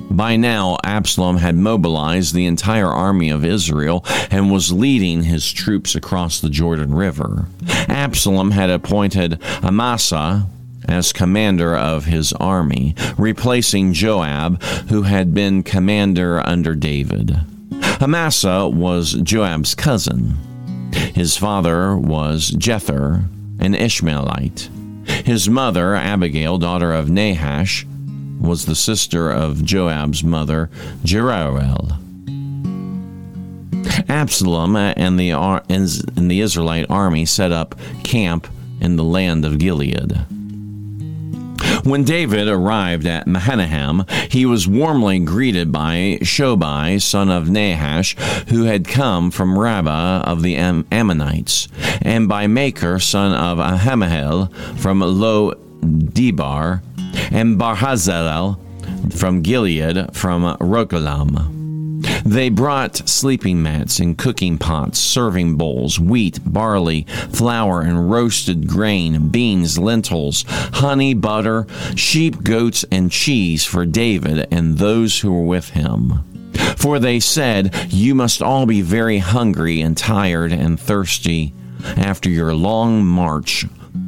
by 0.10 0.36
now, 0.36 0.78
Absalom 0.84 1.38
had 1.38 1.56
mobilized 1.56 2.34
the 2.34 2.46
entire 2.46 2.88
army 2.88 3.30
of 3.30 3.46
Israel 3.46 4.04
and 4.32 4.51
was 4.51 4.72
leading 4.72 5.24
his 5.24 5.51
troops 5.51 5.96
across 5.96 6.39
the 6.39 6.50
Jordan 6.50 6.94
River. 6.94 7.48
Absalom 7.88 8.51
had 8.51 8.70
appointed 8.70 9.42
Amasa 9.63 10.48
as 10.88 11.13
commander 11.13 11.75
of 11.75 12.06
his 12.06 12.34
army, 12.34 12.96
replacing 13.18 13.94
Joab, 13.94 14.62
who 14.89 15.04
had 15.04 15.34
been 15.34 15.62
commander 15.62 16.39
under 16.39 16.74
David. 16.74 17.38
Amasa 18.01 18.68
was 18.68 19.13
Joab's 19.13 19.75
cousin. 19.75 20.36
His 20.92 21.38
father 21.38 21.96
was 21.96 22.51
Jether, 22.51 23.25
an 23.60 23.75
Ishmaelite. 23.75 24.70
His 25.25 25.50
mother, 25.50 25.96
Abigail, 25.96 26.58
daughter 26.58 26.94
of 26.94 27.10
Nahash, 27.10 27.86
was 28.39 28.65
the 28.65 28.75
sister 28.75 29.29
of 29.29 29.63
Joab's 29.63 30.24
mother, 30.24 30.69
Zeruiah. 31.05 32.00
Absalom 34.08 34.75
and 34.75 35.19
the, 35.19 35.31
and 35.31 36.31
the 36.31 36.39
Israelite 36.41 36.89
army 36.89 37.25
set 37.25 37.51
up 37.51 37.75
camp 38.03 38.48
in 38.81 38.96
the 38.96 39.03
land 39.03 39.46
of 39.46 39.60
Gilead. 39.60 40.25
When 41.84 42.03
David 42.03 42.48
arrived 42.48 43.05
at 43.05 43.27
Mahanaim, 43.27 44.03
he 44.29 44.46
was 44.46 44.67
warmly 44.67 45.19
greeted 45.19 45.72
by 45.72 46.19
Shobai, 46.22 47.01
son 47.01 47.29
of 47.29 47.50
Nahash, 47.50 48.17
who 48.50 48.63
had 48.63 48.88
come 48.88 49.31
from 49.31 49.58
Rabbah 49.58 50.24
of 50.25 50.41
the 50.41 50.55
Am- 50.55 50.86
Ammonites, 50.91 51.67
and 52.01 52.27
by 52.27 52.48
Makir, 52.48 53.01
son 53.01 53.34
of 53.34 53.60
Ahamahel, 53.60 54.53
from 54.77 55.00
Lo 55.00 55.53
Debar, 55.81 56.81
and 57.32 57.60
Barhazael 57.60 58.60
from 59.13 59.42
Gilead 59.42 60.16
from 60.16 60.44
Rogelim. 60.58 61.60
They 62.24 62.50
brought 62.50 63.10
sleeping 63.10 63.62
mats 63.62 64.00
and 64.00 64.18
cooking 64.18 64.58
pots, 64.58 65.00
serving 65.00 65.56
bowls, 65.56 66.00
wheat, 66.00 66.39
barley, 66.46 67.04
flour, 67.32 67.82
and 67.82 68.12
roasted 68.12 68.68
grain, 68.68 69.30
beans, 69.30 69.78
lentils, 69.78 70.46
honey, 70.48 71.13
butter, 71.13 71.66
sheep, 71.96 72.44
goats, 72.44 72.86
and 72.92 73.12
cheese 73.12 73.66
for 73.66 73.86
David 73.86 74.48
and 74.51 74.78
those 74.78 75.20
who 75.20 75.34
were 75.34 75.46
with 75.46 75.70
him. 75.70 76.24
For 76.78 77.00
they 77.00 77.20
said, 77.20 77.75
You 77.89 78.16
must 78.16 78.42
all 78.42 78.66
be 78.66 78.82
very 78.82 79.18
hungry 79.18 79.82
and 79.82 79.98
tired 79.98 80.51
and 80.51 80.80
thirsty 80.80 81.54
after 81.98 82.30
your 82.30 82.54
long 82.54 83.06
march 83.06 83.66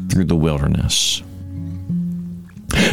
through 0.09 0.25
the 0.25 0.35
wilderness. 0.35 1.23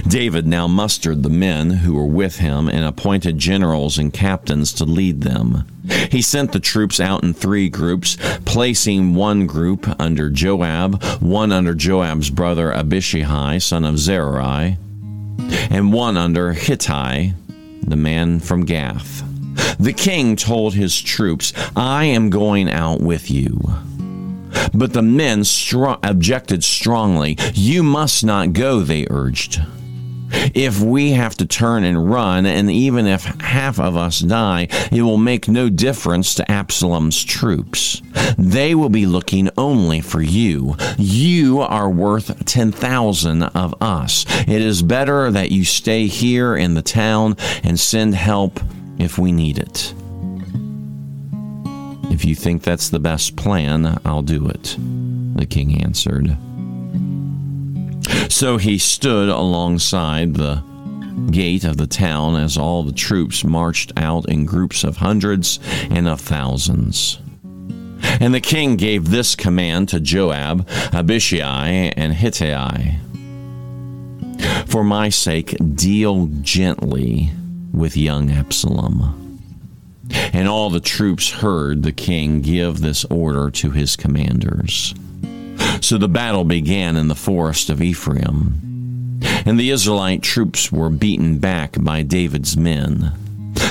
David 0.07 0.47
now 0.47 0.67
mustered 0.67 1.23
the 1.23 1.31
men 1.31 1.71
who 1.71 1.95
were 1.95 2.07
with 2.07 2.39
him 2.39 2.69
and 2.69 2.85
appointed 2.85 3.39
generals 3.39 3.99
and 3.99 4.13
captains 4.13 4.73
to 4.75 4.85
lead 4.85 5.21
them. 5.21 5.67
He 6.11 6.23
sent 6.23 6.53
the 6.53 6.61
troops 6.61 7.01
out 7.01 7.23
in 7.23 7.35
three 7.35 7.69
groups, 7.69 8.17
placing 8.45 9.15
one 9.15 9.47
group 9.47 9.89
under 10.01 10.31
Joab, 10.31 11.03
one 11.21 11.53
under 11.53 11.75
Joab's 11.75 12.31
brother 12.31 12.73
Abishai, 12.73 13.59
son 13.59 13.85
of 13.85 13.99
Zeruiah, 13.99 14.77
and 15.71 15.93
one 15.93 16.17
under 16.17 16.53
Hittai, 16.53 17.35
the 17.83 17.97
man 17.97 18.41
from 18.41 18.65
Gath. 18.65 19.25
The 19.79 19.93
king 19.93 20.37
told 20.37 20.75
his 20.75 21.01
troops, 21.01 21.53
I 21.77 22.05
am 22.05 22.31
going 22.31 22.71
out 22.71 23.01
with 23.01 23.31
you. 23.31 23.61
But 24.75 24.93
the 24.93 25.03
men 25.03 25.45
objected 26.03 26.65
strongly. 26.65 27.37
You 27.55 27.83
must 27.83 28.25
not 28.25 28.53
go, 28.53 28.81
they 28.81 29.07
urged. 29.11 29.61
If 30.55 30.81
we 30.81 31.13
have 31.13 31.37
to 31.37 31.47
turn 31.47 31.85
and 31.85 32.11
run, 32.11 32.47
and 32.47 32.71
even 32.71 33.07
if 33.07 33.25
half 33.41 33.79
of 33.79 33.97
us 33.97 34.21
die, 34.21 34.69
it 34.91 35.03
will 35.03 35.19
make 35.19 35.49
no 35.49 35.69
difference 35.69 36.35
to 36.35 36.51
Absalom's 36.51 37.23
troops. 37.25 38.03
They 38.37 38.75
will 38.75 38.89
be 38.89 39.07
looking 39.07 39.51
only 39.57 40.01
for 40.01 40.21
you. 40.21 40.77
You 40.97 41.61
are 41.61 41.91
worth 41.91 42.45
10,000 42.45 43.43
of 43.43 43.75
us. 43.83 44.25
It 44.43 44.63
is 44.63 44.83
better 44.83 45.31
that 45.31 45.51
you 45.51 45.65
stay 45.65 46.07
here 46.07 46.57
in 46.57 46.75
the 46.75 46.83
town 46.83 47.37
and 47.63 47.79
send 47.79 48.15
help 48.15 48.61
if 48.99 49.19
we 49.19 49.33
need 49.33 49.59
it. 49.59 49.95
If 52.11 52.25
you 52.25 52.35
think 52.35 52.63
that's 52.63 52.89
the 52.89 52.99
best 52.99 53.37
plan, 53.37 54.01
I'll 54.05 54.23
do 54.23 54.49
it, 54.49 54.77
the 55.37 55.47
king 55.47 55.83
answered. 55.83 56.37
So 58.29 58.57
he 58.59 58.79
stood 58.79 59.29
alongside 59.29 60.35
the 60.35 60.63
gate 61.31 61.65
of 61.65 61.77
the 61.77 61.87
town 61.87 62.37
as 62.37 62.57
all 62.57 62.83
the 62.83 62.93
troops 62.93 63.45
marched 63.45 63.93
out 63.97 64.29
in 64.29 64.45
groups 64.45 64.85
of 64.85 64.99
hundreds 64.99 65.59
and 65.91 66.07
of 66.07 66.21
thousands. 66.21 67.19
And 68.21 68.33
the 68.33 68.41
king 68.41 68.77
gave 68.77 69.11
this 69.11 69.35
command 69.35 69.89
to 69.89 70.01
Joab, 70.01 70.69
Abishai, 70.93 71.93
and 71.97 72.15
Hittai 72.15 72.99
For 74.67 74.85
my 74.85 75.09
sake, 75.09 75.57
deal 75.75 76.27
gently 76.43 77.31
with 77.73 77.97
young 77.97 78.31
Absalom. 78.31 79.41
And 80.33 80.49
all 80.49 80.71
the 80.71 80.81
troops 80.81 81.31
heard 81.31 81.83
the 81.83 81.93
king 81.93 82.41
give 82.41 82.81
this 82.81 83.05
order 83.07 83.51
to 83.51 83.71
his 83.73 83.97
commanders. 83.97 84.95
So 85.81 85.97
the 85.97 86.09
battle 86.09 86.45
began 86.45 86.97
in 86.97 87.09
the 87.09 87.15
forest 87.15 87.71
of 87.71 87.81
Ephraim, 87.81 89.21
and 89.47 89.59
the 89.59 89.71
Israelite 89.71 90.23
troops 90.23 90.71
were 90.71 90.91
beaten 90.91 91.39
back 91.39 91.77
by 91.81 92.03
David's 92.03 92.57
men. 92.57 93.13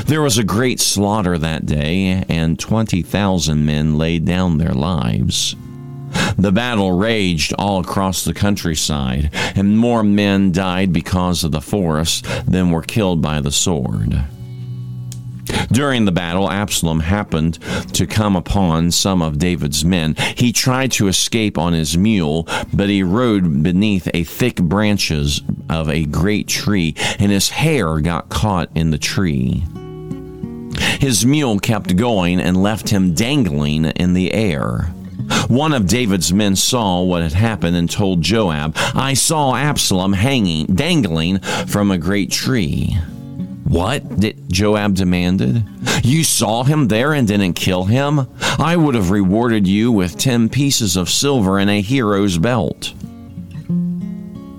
There 0.05 0.21
was 0.21 0.37
a 0.37 0.43
great 0.43 0.79
slaughter 0.79 1.37
that 1.37 1.65
day, 1.65 2.23
and 2.29 2.57
20,000 2.57 3.65
men 3.65 3.97
laid 3.97 4.25
down 4.25 4.57
their 4.57 4.73
lives. 4.73 5.55
The 6.37 6.51
battle 6.51 6.93
raged 6.93 7.53
all 7.53 7.81
across 7.81 8.23
the 8.23 8.33
countryside, 8.33 9.29
and 9.55 9.77
more 9.77 10.03
men 10.03 10.51
died 10.51 10.93
because 10.93 11.43
of 11.43 11.51
the 11.51 11.61
forest 11.61 12.25
than 12.47 12.71
were 12.71 12.81
killed 12.81 13.21
by 13.21 13.41
the 13.41 13.51
sword. 13.51 14.23
During 15.72 16.06
the 16.06 16.12
battle, 16.12 16.50
Absalom 16.50 17.01
happened 17.01 17.60
to 17.94 18.08
come 18.08 18.36
upon 18.36 18.92
some 18.92 19.22
of 19.22 19.39
David's 19.39 19.84
men. 19.86 20.16
He 20.36 20.51
tried 20.51 20.92
to 20.94 21.08
escape 21.08 21.58
on 21.58 21.74
his 21.74 21.98
mule, 21.98 22.48
but 22.74 22.89
he 22.89 23.04
rode 23.04 23.63
beneath 23.63 24.08
a 24.13 24.24
thick 24.24 24.58
branches 24.58 25.42
of 25.70 25.89
a 25.89 26.06
great 26.06 26.48
tree, 26.48 26.96
and 27.20 27.32
his 27.32 27.50
hair 27.50 28.00
got 28.00 28.30
caught 28.30 28.70
in 28.75 28.92
the 28.92 28.98
tree. 28.98 29.63
His 31.00 31.25
mule 31.25 31.60
kept 31.60 31.96
going 31.96 32.39
and 32.39 32.62
left 32.62 32.89
him 32.89 33.13
dangling 33.13 33.86
in 33.86 34.13
the 34.13 34.34
air. 34.34 34.92
One 35.48 35.74
of 35.74 35.88
David's 35.88 36.34
men 36.34 36.56
saw 36.56 37.01
what 37.01 37.22
had 37.22 37.34
happened 37.34 37.75
and 37.75 37.89
told 37.89 38.22
Joab, 38.22 38.74
I 38.75 39.13
saw 39.13 39.56
Absalom 39.56 40.13
hanging, 40.13 40.66
dangling 40.68 41.39
from 41.39 41.92
a 41.92 41.98
great 41.98 42.32
tree. 42.32 42.98
What? 43.67 44.19
Did 44.19 44.50
Joab 44.50 44.95
demanded. 44.95 45.63
You 46.03 46.24
saw 46.24 46.63
him 46.63 46.88
there 46.88 47.13
and 47.13 47.27
didn't 47.27 47.53
kill 47.53 47.83
him? 47.83 48.27
I 48.57 48.77
would 48.77 48.95
have 48.95 49.12
rewarded 49.12 49.67
you 49.67 49.91
with 49.91 50.17
ten 50.17 50.47
pieces 50.47 50.95
of 50.95 51.09
silver 51.09 51.59
and 51.59 51.69
a 51.69 51.81
hero's 51.81 52.38
belt. 52.38 52.93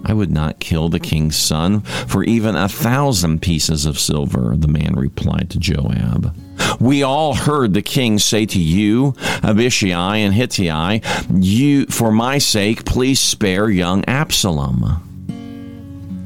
I 0.05 0.13
would 0.13 0.31
not 0.31 0.61
kill 0.61 0.89
the 0.89 1.01
king's 1.01 1.37
son 1.37 1.81
for 1.81 2.25
even 2.25 2.57
a 2.57 2.69
thousand 2.69 3.41
pieces 3.43 3.85
of 3.87 3.99
silver, 3.99 4.55
the 4.57 4.69
man 4.69 4.95
replied 4.95 5.51
to 5.51 5.59
Joab. 5.59 6.35
We 6.81 7.03
all 7.03 7.35
heard 7.35 7.75
the 7.75 7.83
king 7.83 8.19
say 8.19 8.47
to 8.47 8.61
you, 8.61 9.15
Abishai 9.43 10.17
and 10.19 10.35
Hittai, 10.35 11.03
you, 11.43 11.87
for 11.87 12.11
my 12.11 12.39
sake, 12.39 12.85
please 12.85 13.21
spare 13.21 13.69
young 13.69 14.05
Absalom. 14.07 15.08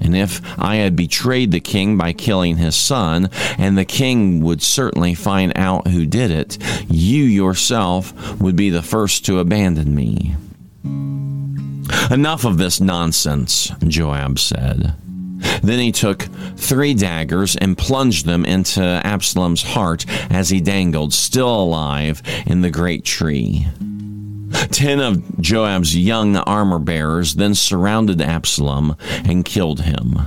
And 0.03 0.17
if 0.17 0.41
I 0.59 0.77
had 0.77 0.97
betrayed 0.97 1.53
the 1.53 1.61
king 1.61 1.97
by 1.97 2.13
killing 2.13 2.57
his 2.57 2.77
son, 2.77 3.31
and 3.57 3.79
the 3.79 3.85
king 3.85 4.43
would 4.43 4.61
certainly 4.61 5.15
find 5.15 5.53
out 5.57 5.89
who 5.89 6.05
did 6.05 6.31
it, 6.31 6.59
you 6.91 7.23
yourself 7.23 8.41
would 8.41 8.57
be 8.57 8.71
the 8.71 8.83
first 8.83 9.25
to 9.27 9.39
abandon 9.39 9.95
me. 9.95 10.35
Enough 12.11 12.45
of 12.45 12.59
this 12.59 12.81
nonsense, 12.81 13.71
Joab 13.87 14.39
said. 14.39 14.95
Then 15.63 15.79
he 15.79 15.93
took 15.93 16.23
three 16.57 16.95
daggers 16.95 17.57
and 17.57 17.79
plunged 17.79 18.27
them 18.27 18.45
into 18.45 18.83
Absalom's 18.83 19.63
heart 19.63 20.05
as 20.31 20.51
he 20.51 20.61
dangled, 20.61 21.13
still 21.13 21.63
alive, 21.63 22.23
in 22.47 22.61
the 22.61 22.71
great 22.71 23.05
tree. 23.05 23.67
Ten 24.71 25.01
of 25.01 25.41
Joab's 25.41 25.97
young 25.97 26.37
armor 26.37 26.79
bearers 26.79 27.35
then 27.35 27.55
surrounded 27.55 28.21
Absalom 28.21 28.97
and 29.25 29.45
killed 29.45 29.81
him. 29.81 30.19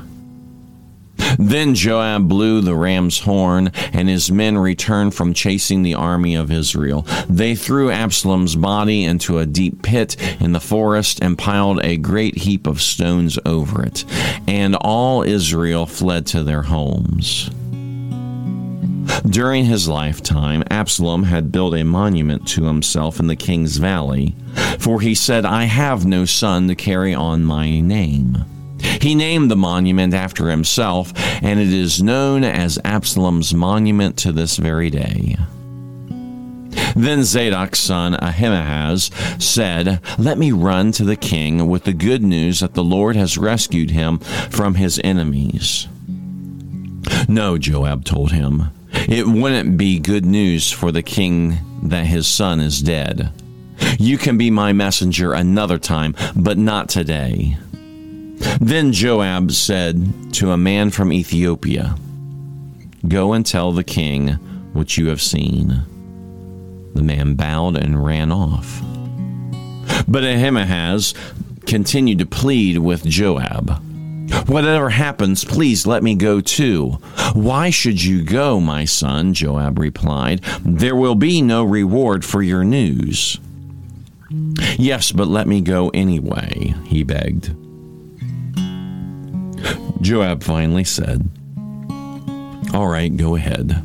Then 1.37 1.75
Joab 1.75 2.27
blew 2.27 2.61
the 2.61 2.75
ram's 2.75 3.19
horn, 3.19 3.71
and 3.93 4.07
his 4.09 4.31
men 4.31 4.57
returned 4.57 5.13
from 5.13 5.33
chasing 5.33 5.81
the 5.83 5.95
army 5.95 6.35
of 6.35 6.51
Israel. 6.51 7.05
They 7.27 7.55
threw 7.55 7.91
Absalom's 7.91 8.55
body 8.55 9.03
into 9.03 9.39
a 9.39 9.45
deep 9.45 9.81
pit 9.81 10.15
in 10.39 10.51
the 10.51 10.59
forest 10.59 11.19
and 11.21 11.37
piled 11.37 11.79
a 11.83 11.97
great 11.97 12.37
heap 12.39 12.67
of 12.67 12.81
stones 12.81 13.39
over 13.45 13.83
it. 13.83 14.05
And 14.47 14.75
all 14.75 15.23
Israel 15.23 15.85
fled 15.85 16.25
to 16.27 16.43
their 16.43 16.63
homes. 16.63 17.49
During 19.23 19.65
his 19.65 19.87
lifetime, 19.87 20.63
Absalom 20.69 21.23
had 21.23 21.51
built 21.51 21.75
a 21.75 21.83
monument 21.83 22.47
to 22.49 22.65
himself 22.65 23.19
in 23.19 23.27
the 23.27 23.35
king's 23.35 23.77
valley, 23.77 24.35
for 24.79 25.01
he 25.01 25.15
said, 25.15 25.45
I 25.45 25.63
have 25.63 26.05
no 26.05 26.25
son 26.25 26.67
to 26.67 26.75
carry 26.75 27.13
on 27.13 27.43
my 27.43 27.79
name. 27.79 28.45
He 29.01 29.15
named 29.15 29.49
the 29.49 29.55
monument 29.55 30.13
after 30.13 30.49
himself, 30.49 31.11
and 31.41 31.59
it 31.59 31.71
is 31.71 32.03
known 32.03 32.43
as 32.43 32.79
Absalom's 32.83 33.53
monument 33.53 34.17
to 34.17 34.31
this 34.31 34.57
very 34.57 34.89
day. 34.89 35.37
Then 36.95 37.23
Zadok's 37.23 37.79
son 37.79 38.15
Ahimaaz 38.15 39.11
said, 39.37 39.99
Let 40.17 40.37
me 40.37 40.51
run 40.51 40.91
to 40.93 41.03
the 41.03 41.17
king 41.17 41.67
with 41.67 41.83
the 41.83 41.93
good 41.93 42.23
news 42.23 42.61
that 42.61 42.73
the 42.73 42.83
Lord 42.83 43.15
has 43.15 43.37
rescued 43.37 43.91
him 43.91 44.19
from 44.19 44.75
his 44.75 44.99
enemies. 45.03 45.87
No, 47.27 47.57
Joab 47.57 48.05
told 48.05 48.31
him. 48.31 48.71
It 49.07 49.27
wouldn't 49.27 49.77
be 49.77 49.99
good 49.99 50.25
news 50.25 50.71
for 50.71 50.91
the 50.91 51.03
king 51.03 51.57
that 51.83 52.05
his 52.05 52.27
son 52.27 52.59
is 52.59 52.81
dead. 52.81 53.31
You 53.99 54.17
can 54.17 54.37
be 54.37 54.49
my 54.49 54.73
messenger 54.73 55.33
another 55.33 55.77
time, 55.77 56.15
but 56.35 56.57
not 56.57 56.89
today. 56.89 57.57
Then 58.59 58.91
Joab 58.91 59.51
said 59.51 60.33
to 60.33 60.51
a 60.51 60.57
man 60.57 60.89
from 60.89 61.13
Ethiopia, 61.13 61.95
Go 63.07 63.33
and 63.33 63.45
tell 63.45 63.71
the 63.71 63.83
king 63.83 64.29
what 64.73 64.97
you 64.97 65.07
have 65.07 65.21
seen. 65.21 65.83
The 66.93 67.03
man 67.03 67.35
bowed 67.35 67.77
and 67.77 68.03
ran 68.03 68.31
off. 68.31 68.81
But 70.07 70.23
Ahimaaz 70.23 71.13
continued 71.65 72.19
to 72.19 72.25
plead 72.25 72.79
with 72.79 73.05
Joab. 73.05 73.81
Whatever 74.47 74.89
happens, 74.89 75.43
please 75.43 75.85
let 75.87 76.03
me 76.03 76.15
go 76.15 76.41
too. 76.41 76.91
Why 77.33 77.69
should 77.69 78.03
you 78.03 78.23
go, 78.23 78.59
my 78.59 78.85
son? 78.85 79.33
Joab 79.33 79.79
replied. 79.79 80.41
There 80.63 80.95
will 80.95 81.15
be 81.15 81.41
no 81.41 81.63
reward 81.63 82.23
for 82.23 82.41
your 82.41 82.63
news. 82.63 83.39
Yes, 84.77 85.11
but 85.11 85.27
let 85.27 85.47
me 85.47 85.61
go 85.61 85.89
anyway, 85.89 86.73
he 86.85 87.03
begged. 87.03 87.55
Joab 90.01 90.43
finally 90.43 90.83
said, 90.83 91.29
All 92.73 92.87
right, 92.87 93.15
go 93.15 93.35
ahead. 93.35 93.83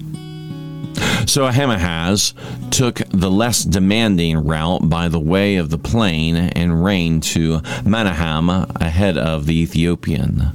So 1.27 1.47
Ahimaaz 1.47 2.35
took 2.71 3.03
the 3.11 3.31
less 3.31 3.63
demanding 3.63 4.39
route 4.39 4.89
by 4.89 5.09
the 5.09 5.21
way 5.21 5.57
of 5.57 5.71
the 5.71 5.79
plain 5.79 6.37
and 6.37 6.85
reigned 6.85 7.23
to 7.25 7.61
Mahanaim 7.85 8.49
ahead 8.49 9.17
of 9.19 9.47
the 9.47 9.61
Ethiopian. 9.61 10.53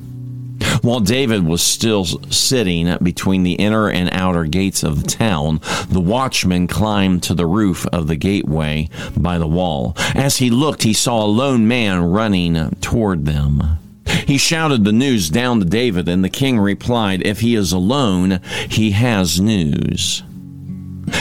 While 0.81 0.99
David 0.99 1.45
was 1.45 1.61
still 1.61 2.05
sitting 2.05 2.97
between 3.01 3.43
the 3.43 3.53
inner 3.53 3.89
and 3.89 4.09
outer 4.11 4.45
gates 4.45 4.83
of 4.83 5.01
the 5.01 5.07
town, 5.09 5.59
the 5.89 6.01
watchman 6.01 6.67
climbed 6.67 7.23
to 7.23 7.33
the 7.33 7.47
roof 7.47 7.85
of 7.87 8.07
the 8.07 8.15
gateway 8.15 8.89
by 9.17 9.37
the 9.37 9.47
wall. 9.47 9.93
As 10.13 10.37
he 10.37 10.49
looked, 10.49 10.83
he 10.83 10.93
saw 10.93 11.23
a 11.23 11.27
lone 11.27 11.67
man 11.67 12.03
running 12.03 12.69
toward 12.81 13.25
them. 13.25 13.79
He 14.27 14.37
shouted 14.37 14.83
the 14.83 14.91
news 14.91 15.29
down 15.29 15.59
to 15.59 15.65
David, 15.65 16.07
and 16.07 16.23
the 16.23 16.29
king 16.29 16.59
replied, 16.59 17.25
If 17.25 17.41
he 17.41 17.55
is 17.55 17.71
alone, 17.71 18.39
he 18.69 18.91
has 18.91 19.41
news. 19.41 20.23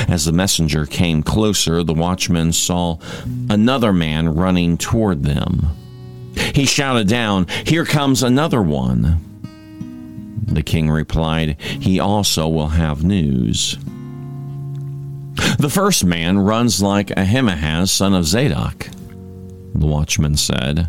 As 0.08 0.24
the 0.24 0.32
messenger 0.32 0.86
came 0.86 1.22
closer, 1.22 1.82
the 1.82 1.94
watchman 1.94 2.52
saw 2.52 2.98
another 3.48 3.92
man 3.92 4.34
running 4.34 4.76
toward 4.76 5.22
them. 5.22 5.68
He 6.54 6.66
shouted 6.66 7.08
down, 7.08 7.46
Here 7.66 7.84
comes 7.84 8.22
another 8.22 8.62
one. 8.62 9.20
The 10.46 10.62
king 10.62 10.90
replied, 10.90 11.60
He 11.60 11.98
also 11.98 12.48
will 12.48 12.68
have 12.68 13.04
news. 13.04 13.76
The 15.58 15.70
first 15.70 16.04
man 16.04 16.38
runs 16.38 16.82
like 16.82 17.16
Ahimaaz, 17.16 17.90
son 17.90 18.14
of 18.14 18.24
Zadok, 18.24 18.88
the 19.74 19.86
watchman 19.86 20.36
said. 20.36 20.86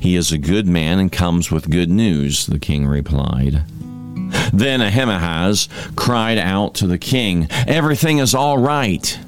He 0.00 0.16
is 0.16 0.32
a 0.32 0.38
good 0.38 0.66
man 0.66 0.98
and 0.98 1.10
comes 1.10 1.50
with 1.50 1.70
good 1.70 1.90
news, 1.90 2.46
the 2.46 2.58
king 2.58 2.86
replied. 2.86 3.62
Then 4.52 4.80
Ahimaaz 4.80 5.68
cried 5.96 6.38
out 6.38 6.74
to 6.76 6.86
the 6.86 6.98
king, 6.98 7.46
Everything 7.50 8.18
is 8.18 8.34
all 8.34 8.58
right. 8.58 9.18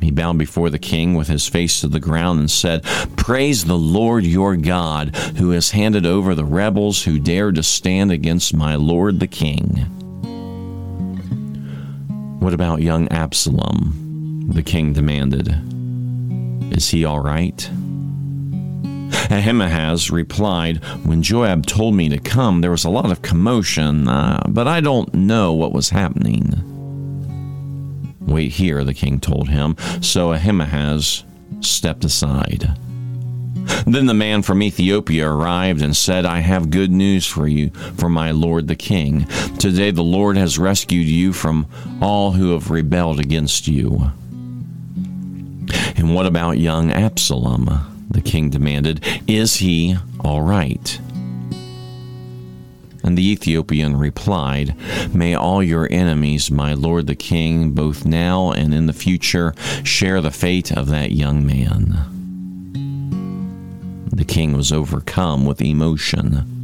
He 0.00 0.10
bowed 0.10 0.36
before 0.36 0.68
the 0.68 0.80
king 0.80 1.14
with 1.14 1.28
his 1.28 1.46
face 1.46 1.80
to 1.80 1.88
the 1.88 2.00
ground 2.00 2.40
and 2.40 2.50
said, 2.50 2.82
Praise 3.16 3.64
the 3.64 3.78
Lord 3.78 4.24
your 4.24 4.56
God, 4.56 5.14
who 5.36 5.50
has 5.50 5.70
handed 5.70 6.04
over 6.04 6.34
the 6.34 6.44
rebels 6.44 7.04
who 7.04 7.20
dared 7.20 7.54
to 7.54 7.62
stand 7.62 8.10
against 8.10 8.54
my 8.54 8.74
lord 8.74 9.20
the 9.20 9.28
king. 9.28 9.86
What 12.40 12.52
about 12.52 12.82
young 12.82 13.06
Absalom? 13.08 14.48
The 14.48 14.64
king 14.64 14.92
demanded. 14.92 15.54
Is 16.76 16.88
he 16.88 17.04
all 17.04 17.20
right? 17.20 17.70
Ahimaaz 19.32 20.10
replied, 20.10 20.84
When 21.04 21.22
Joab 21.22 21.66
told 21.66 21.94
me 21.94 22.08
to 22.10 22.18
come, 22.18 22.60
there 22.60 22.70
was 22.70 22.84
a 22.84 22.90
lot 22.90 23.10
of 23.10 23.22
commotion, 23.22 24.06
uh, 24.06 24.42
but 24.48 24.68
I 24.68 24.80
don't 24.80 25.12
know 25.14 25.52
what 25.52 25.72
was 25.72 25.90
happening. 25.90 26.68
Wait 28.20 28.52
here, 28.52 28.84
the 28.84 28.94
king 28.94 29.20
told 29.20 29.48
him. 29.48 29.76
So 30.00 30.32
Ahimaaz 30.32 31.24
stepped 31.60 32.04
aside. 32.04 32.76
Then 33.86 34.06
the 34.06 34.14
man 34.14 34.42
from 34.42 34.62
Ethiopia 34.62 35.28
arrived 35.28 35.82
and 35.82 35.96
said, 35.96 36.24
I 36.24 36.40
have 36.40 36.70
good 36.70 36.90
news 36.90 37.26
for 37.26 37.46
you, 37.46 37.70
for 37.96 38.08
my 38.08 38.30
lord 38.32 38.68
the 38.68 38.76
king. 38.76 39.26
Today 39.58 39.90
the 39.90 40.02
Lord 40.02 40.36
has 40.36 40.58
rescued 40.58 41.06
you 41.06 41.32
from 41.32 41.66
all 42.00 42.32
who 42.32 42.52
have 42.52 42.70
rebelled 42.70 43.20
against 43.20 43.68
you. 43.68 44.12
And 45.96 46.14
what 46.14 46.26
about 46.26 46.58
young 46.58 46.90
Absalom? 46.90 47.91
The 48.12 48.22
king 48.22 48.50
demanded. 48.50 49.04
Is 49.26 49.56
he 49.56 49.96
all 50.20 50.42
right? 50.42 51.00
And 53.04 53.18
the 53.18 53.32
Ethiopian 53.32 53.96
replied, 53.96 54.76
May 55.12 55.34
all 55.34 55.62
your 55.62 55.88
enemies, 55.90 56.50
my 56.50 56.74
lord 56.74 57.08
the 57.08 57.16
king, 57.16 57.72
both 57.72 58.04
now 58.06 58.52
and 58.52 58.72
in 58.72 58.86
the 58.86 58.92
future, 58.92 59.54
share 59.82 60.20
the 60.20 60.30
fate 60.30 60.70
of 60.70 60.88
that 60.88 61.10
young 61.10 61.44
man. 61.44 62.08
The 64.12 64.24
king 64.24 64.56
was 64.56 64.72
overcome 64.72 65.44
with 65.46 65.60
emotion. 65.60 66.60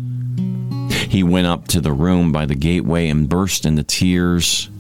He 1.08 1.22
went 1.22 1.46
up 1.46 1.66
to 1.68 1.80
the 1.80 1.92
room 1.92 2.30
by 2.30 2.46
the 2.46 2.54
gateway 2.54 3.08
and 3.08 3.28
burst 3.28 3.66
into 3.66 3.82
tears. 3.82 4.70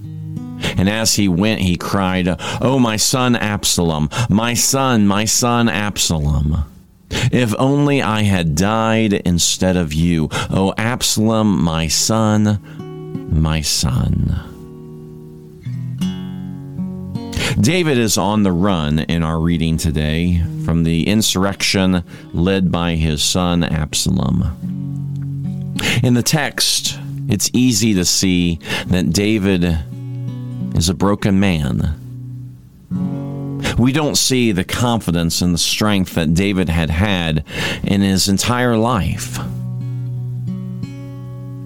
And 0.76 0.88
as 0.88 1.14
he 1.14 1.28
went, 1.28 1.60
he 1.60 1.76
cried, 1.76 2.28
Oh, 2.60 2.78
my 2.78 2.96
son 2.96 3.36
Absalom, 3.36 4.08
my 4.28 4.54
son, 4.54 5.06
my 5.06 5.24
son 5.24 5.68
Absalom. 5.68 6.64
If 7.10 7.54
only 7.58 8.02
I 8.02 8.22
had 8.22 8.54
died 8.54 9.12
instead 9.12 9.76
of 9.76 9.92
you. 9.92 10.28
Oh, 10.50 10.74
Absalom, 10.76 11.62
my 11.62 11.88
son, 11.88 12.60
my 13.30 13.60
son. 13.60 14.48
David 17.60 17.98
is 17.98 18.16
on 18.16 18.44
the 18.44 18.52
run 18.52 19.00
in 19.00 19.22
our 19.22 19.40
reading 19.40 19.78
today 19.78 20.42
from 20.64 20.84
the 20.84 21.08
insurrection 21.08 22.04
led 22.32 22.70
by 22.70 22.94
his 22.94 23.22
son 23.22 23.64
Absalom. 23.64 24.42
In 26.02 26.14
the 26.14 26.22
text, 26.22 26.98
it's 27.28 27.50
easy 27.52 27.94
to 27.94 28.04
see 28.04 28.60
that 28.86 29.12
David 29.12 29.78
is 30.74 30.88
a 30.88 30.94
broken 30.94 31.38
man. 31.40 31.94
We 33.78 33.92
don't 33.92 34.16
see 34.16 34.52
the 34.52 34.64
confidence 34.64 35.40
and 35.40 35.54
the 35.54 35.58
strength 35.58 36.14
that 36.14 36.34
David 36.34 36.68
had 36.68 36.90
had 36.90 37.44
in 37.84 38.00
his 38.00 38.28
entire 38.28 38.76
life. 38.76 39.38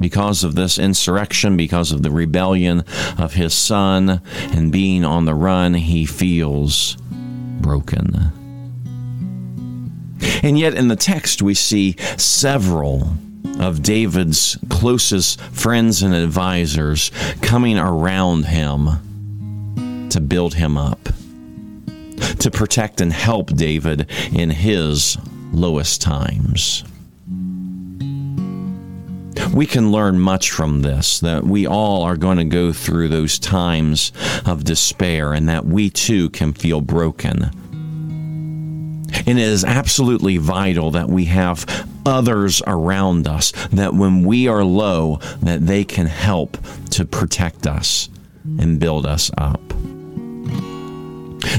because 0.02 0.42
of 0.42 0.56
this 0.56 0.78
insurrection, 0.78 1.56
because 1.56 1.92
of 1.92 2.02
the 2.02 2.10
rebellion 2.10 2.84
of 3.16 3.34
his 3.34 3.54
son, 3.54 4.20
and 4.50 4.72
being 4.72 5.04
on 5.04 5.24
the 5.24 5.34
run, 5.34 5.74
he 5.74 6.04
feels 6.04 6.96
broken. 7.60 8.32
And 10.42 10.58
yet, 10.58 10.74
in 10.74 10.88
the 10.88 10.96
text, 10.96 11.40
we 11.40 11.54
see 11.54 11.96
several 12.16 13.16
of 13.62 13.82
David's 13.82 14.58
closest 14.68 15.40
friends 15.40 16.02
and 16.02 16.14
advisors 16.14 17.12
coming 17.40 17.78
around 17.78 18.46
him 18.46 20.08
to 20.10 20.20
build 20.20 20.54
him 20.54 20.76
up, 20.76 21.08
to 22.40 22.50
protect 22.50 23.00
and 23.00 23.12
help 23.12 23.54
David 23.54 24.10
in 24.32 24.50
his 24.50 25.16
lowest 25.52 26.02
times. 26.02 26.84
We 29.54 29.66
can 29.66 29.92
learn 29.92 30.18
much 30.18 30.50
from 30.50 30.82
this 30.82 31.20
that 31.20 31.44
we 31.44 31.66
all 31.66 32.02
are 32.02 32.16
going 32.16 32.38
to 32.38 32.44
go 32.44 32.72
through 32.72 33.08
those 33.08 33.38
times 33.38 34.12
of 34.44 34.64
despair 34.64 35.32
and 35.32 35.48
that 35.48 35.66
we 35.66 35.88
too 35.88 36.30
can 36.30 36.52
feel 36.52 36.80
broken. 36.80 37.50
And 39.24 39.38
it 39.38 39.38
is 39.38 39.64
absolutely 39.64 40.38
vital 40.38 40.90
that 40.92 41.08
we 41.08 41.26
have 41.26 41.86
others 42.04 42.62
around 42.66 43.26
us 43.26 43.52
that 43.72 43.94
when 43.94 44.24
we 44.24 44.48
are 44.48 44.64
low 44.64 45.18
that 45.42 45.66
they 45.66 45.84
can 45.84 46.06
help 46.06 46.56
to 46.90 47.04
protect 47.04 47.66
us 47.66 48.08
and 48.58 48.80
build 48.80 49.06
us 49.06 49.30
up. 49.38 49.60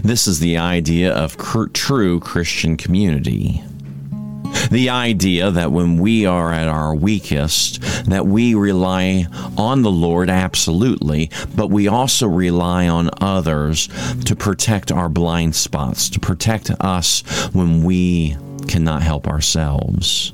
This 0.04 0.28
is 0.28 0.40
the 0.40 0.58
idea 0.58 1.14
of 1.14 1.38
true 1.74 2.20
Christian 2.20 2.78
community. 2.78 3.64
The 4.72 4.90
idea 4.90 5.52
that 5.52 5.72
when 5.72 5.98
we 5.98 6.26
are 6.26 6.54
at 6.54 6.68
our 6.68 6.96
weakest, 6.96 7.82
that 8.06 8.26
we 8.26 8.56
rely 8.56 9.26
on 9.58 9.82
the 9.82 9.92
Lord 9.92 10.30
absolutely, 10.30 11.32
but 11.56 11.70
we 11.70 11.88
also 11.88 12.28
rely 12.28 12.88
on 12.88 13.10
others 13.20 13.88
to 14.26 14.36
protect 14.36 14.92
our 14.92 15.10
blind 15.10 15.56
spots, 15.56 16.10
to 16.12 16.20
protect 16.20 16.72
us 16.80 17.22
when 17.54 17.84
we 17.84 18.38
cannot 18.68 19.02
help 19.02 19.28
ourselves 19.28 20.34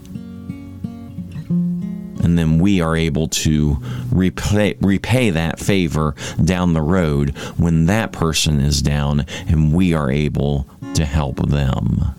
and 2.29 2.37
then 2.37 2.59
we 2.59 2.79
are 2.79 2.95
able 2.95 3.27
to 3.27 3.77
repay, 4.11 4.75
repay 4.81 5.31
that 5.31 5.59
favor 5.59 6.13
down 6.43 6.73
the 6.73 6.81
road 6.81 7.35
when 7.57 7.87
that 7.87 8.11
person 8.11 8.59
is 8.59 8.83
down 8.83 9.25
and 9.47 9.73
we 9.73 9.95
are 9.95 10.11
able 10.11 10.67
to 10.93 11.05
help 11.05 11.37
them. 11.49 12.13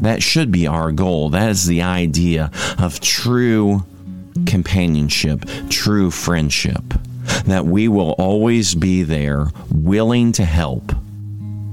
That 0.00 0.22
should 0.22 0.50
be 0.50 0.66
our 0.66 0.90
goal. 0.90 1.30
That 1.30 1.50
is 1.50 1.66
the 1.66 1.82
idea 1.82 2.50
of 2.78 3.00
true 3.00 3.84
companionship, 4.46 5.44
true 5.70 6.10
friendship. 6.10 6.82
That 7.44 7.66
we 7.66 7.88
will 7.88 8.12
always 8.18 8.74
be 8.74 9.04
there, 9.04 9.46
willing 9.72 10.32
to 10.32 10.44
help 10.44 10.92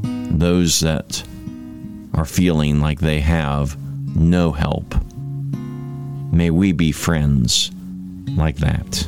those 0.03 0.79
that 0.81 1.23
are 2.13 2.25
feeling 2.25 2.79
like 2.79 2.99
they 2.99 3.19
have 3.19 3.77
no 4.15 4.51
help. 4.51 4.95
May 6.31 6.49
we 6.49 6.71
be 6.71 6.91
friends 6.91 7.71
like 8.35 8.57
that. 8.57 9.07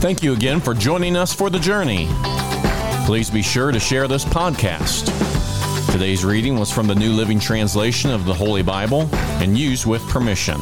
Thank 0.00 0.22
you 0.22 0.32
again 0.32 0.60
for 0.60 0.72
joining 0.72 1.14
us 1.16 1.34
for 1.34 1.50
the 1.50 1.58
journey. 1.58 2.08
Please 3.04 3.28
be 3.30 3.42
sure 3.42 3.70
to 3.70 3.78
share 3.78 4.08
this 4.08 4.24
podcast. 4.24 5.10
Today's 5.92 6.24
reading 6.24 6.58
was 6.58 6.72
from 6.72 6.86
the 6.86 6.94
New 6.94 7.12
Living 7.12 7.38
Translation 7.38 8.10
of 8.10 8.24
the 8.24 8.32
Holy 8.32 8.62
Bible 8.62 9.08
and 9.42 9.58
used 9.58 9.84
with 9.84 10.00
permission. 10.08 10.58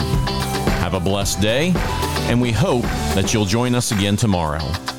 Have 0.89 1.03
a 1.03 1.05
blessed 1.05 1.43
day, 1.43 1.75
and 2.31 2.41
we 2.41 2.51
hope 2.51 2.85
that 3.15 3.35
you'll 3.35 3.45
join 3.45 3.75
us 3.75 3.93
again 3.93 4.17
tomorrow. 4.17 4.98